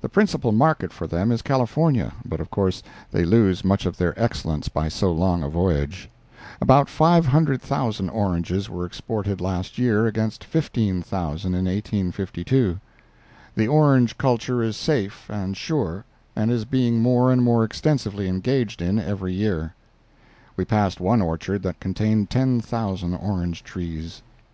[0.00, 4.18] The principal market for them is California, but of course they lose much of their
[4.18, 6.08] excellence by so long a voyage.
[6.62, 12.80] About 500,000 oranges were exported last year against 15,000 in 1852.
[13.54, 18.80] The orange culture is safe and sure, and is being more and more extensively engaged
[18.80, 19.74] in every year.
[20.56, 24.22] We passed one orchard that contained ten thousand orange trees.